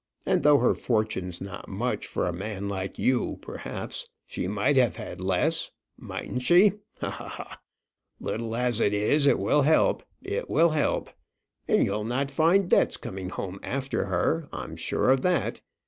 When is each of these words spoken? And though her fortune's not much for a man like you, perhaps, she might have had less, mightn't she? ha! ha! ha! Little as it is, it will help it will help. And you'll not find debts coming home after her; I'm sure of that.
And 0.25 0.41
though 0.41 0.57
her 0.57 0.73
fortune's 0.73 1.39
not 1.41 1.69
much 1.69 2.07
for 2.07 2.25
a 2.25 2.33
man 2.33 2.67
like 2.67 2.97
you, 2.97 3.37
perhaps, 3.39 4.07
she 4.25 4.47
might 4.47 4.75
have 4.75 4.95
had 4.95 5.21
less, 5.21 5.69
mightn't 5.95 6.41
she? 6.41 6.71
ha! 6.99 7.11
ha! 7.11 7.27
ha! 7.27 7.61
Little 8.19 8.55
as 8.55 8.81
it 8.81 8.95
is, 8.95 9.27
it 9.27 9.37
will 9.37 9.61
help 9.61 10.01
it 10.23 10.49
will 10.49 10.69
help. 10.69 11.11
And 11.67 11.85
you'll 11.85 12.03
not 12.03 12.31
find 12.31 12.67
debts 12.67 12.97
coming 12.97 13.29
home 13.29 13.59
after 13.61 14.05
her; 14.05 14.49
I'm 14.51 14.75
sure 14.75 15.11
of 15.11 15.21
that. 15.21 15.61